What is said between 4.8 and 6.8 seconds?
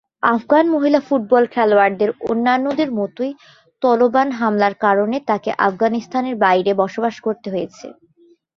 কারণে তাকে আফগানিস্তানের বাইরে